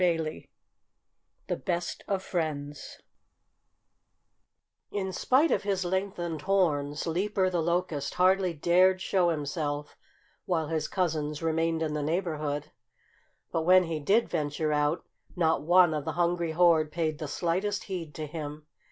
[0.03, 0.49] XXIII
[1.45, 3.01] THE BEST OF FRIENDS
[4.91, 9.95] In spite of his lengthened horns, Leaper the Locust hardly dared show himself
[10.45, 12.71] while his cousins remained in the neighborhood.
[13.51, 17.83] But when he did venture out, not one of the hungry horde paid the slightest
[17.83, 18.65] heed to him.